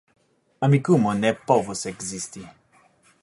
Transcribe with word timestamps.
Amikumu 0.65 1.09
ne 1.21 1.29
povus 1.47 1.81
ekzisti 1.91 2.41